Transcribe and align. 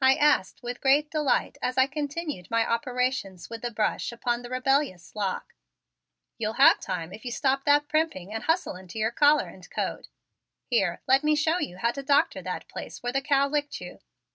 I 0.00 0.14
asked 0.14 0.62
with 0.62 0.80
great 0.80 1.10
delight 1.10 1.58
as 1.60 1.76
I 1.76 1.86
continued 1.86 2.50
my 2.50 2.66
operations 2.66 3.50
with 3.50 3.60
the 3.60 3.70
brush 3.70 4.10
upon 4.10 4.40
the 4.40 4.48
rebellious 4.48 5.14
lock. 5.14 5.52
"You'll 6.38 6.54
have 6.54 6.80
time 6.80 7.12
if 7.12 7.26
you 7.26 7.30
stop 7.30 7.66
that 7.66 7.86
primping 7.86 8.32
and 8.32 8.44
hustle 8.44 8.74
into 8.76 8.98
your 8.98 9.10
collar 9.10 9.48
and 9.48 9.68
coat. 9.70 10.08
Here, 10.64 11.02
let 11.06 11.22
me 11.22 11.36
show 11.36 11.58
you 11.58 11.76
how 11.76 11.90
to 11.90 12.02
doctor 12.02 12.40
that 12.40 12.68
place 12.68 13.02
where 13.02 13.12
the 13.12 13.20
cow 13.20 13.48
licked 13.48 13.78
you. 13.82 13.98